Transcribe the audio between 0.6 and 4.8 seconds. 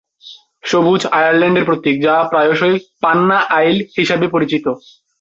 সবুজ আয়ারল্যান্ডের প্রতীক, যা প্রায়শই "পান্না আইল" হিসাবে পরিচিত।